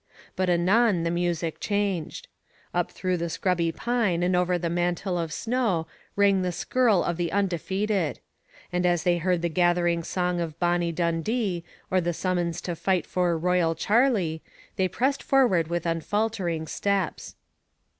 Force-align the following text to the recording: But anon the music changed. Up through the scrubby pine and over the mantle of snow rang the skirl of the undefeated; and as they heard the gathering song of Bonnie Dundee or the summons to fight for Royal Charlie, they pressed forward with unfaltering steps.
But 0.35 0.49
anon 0.49 1.03
the 1.03 1.11
music 1.11 1.59
changed. 1.59 2.27
Up 2.73 2.89
through 2.89 3.17
the 3.17 3.29
scrubby 3.29 3.71
pine 3.71 4.23
and 4.23 4.35
over 4.35 4.57
the 4.57 4.67
mantle 4.67 5.15
of 5.19 5.31
snow 5.31 5.85
rang 6.15 6.41
the 6.41 6.51
skirl 6.51 7.03
of 7.03 7.17
the 7.17 7.31
undefeated; 7.31 8.19
and 8.73 8.87
as 8.87 9.03
they 9.03 9.19
heard 9.19 9.43
the 9.43 9.47
gathering 9.47 10.01
song 10.01 10.41
of 10.41 10.59
Bonnie 10.59 10.91
Dundee 10.91 11.63
or 11.91 12.01
the 12.01 12.13
summons 12.13 12.61
to 12.61 12.75
fight 12.75 13.05
for 13.05 13.37
Royal 13.37 13.75
Charlie, 13.75 14.41
they 14.75 14.87
pressed 14.87 15.21
forward 15.21 15.67
with 15.67 15.85
unfaltering 15.85 16.65
steps. 16.65 17.35